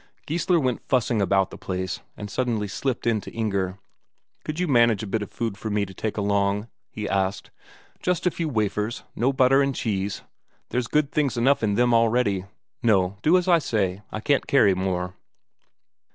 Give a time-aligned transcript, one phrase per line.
[0.25, 3.77] Geissler went fussing about the place, and suddenly slipped in to Inger.
[4.43, 7.51] "Could you manage a bit of food for me to take along again?" he asked.
[8.01, 10.23] "Just a few wafers no butter and cheese;
[10.69, 12.45] there's good things enough in them already.
[12.81, 15.13] No, do as I say; I can't carry more."